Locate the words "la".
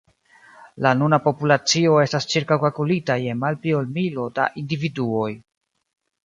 0.85-0.93